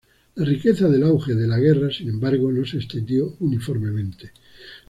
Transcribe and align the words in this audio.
La 0.33 0.45
riqueza 0.45 0.89
del 0.89 1.03
auge 1.03 1.35
de 1.35 1.45
la 1.45 1.59
guerra, 1.59 1.91
sin 1.91 2.09
embargo, 2.09 2.51
no 2.51 2.65
se 2.65 2.77
extendió 2.77 3.35
uniformemente. 3.41 4.31